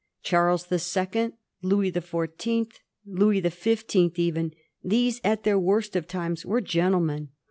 Charles 0.23 0.65
the 0.65 0.79
Second, 0.79 1.33
Louis 1.61 1.91
the 1.91 2.01
Fourteenth, 2.01 2.79
Louis 3.05 3.39
the 3.39 3.51
Fif 3.51 3.85
teenth 3.85 4.17
even— 4.17 4.55
these 4.93 5.21
at 5.23 5.43
their 5.43 5.59
worst 5.59 5.95
of 5.95 6.07
times 6.07 6.43
were 6.43 6.59
gentle 6.59 7.01
men. 7.01 7.29